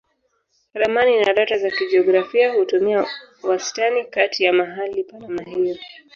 [0.73, 3.05] Ramani na data za kijiografia hutumia
[3.43, 5.77] wastani kati ya mahali pa namna hiyo.